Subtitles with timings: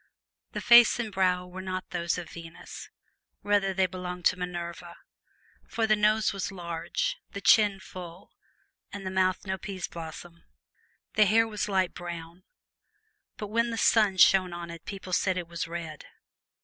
[0.53, 2.89] The face and brow were not those of Venus
[3.43, 4.95] rather they belonged to Minerva;
[5.67, 8.31] for the nose was large, the chin full,
[8.91, 10.43] and the mouth no pea's blossom.
[11.13, 12.41] The hair was light brown,
[13.37, 16.03] but when the sun shone on it people said it was red.